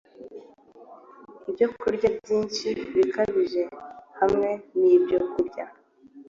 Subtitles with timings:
[1.49, 3.63] Ibyokurya byinshi bikabije
[4.19, 5.63] hamwe nibyokurya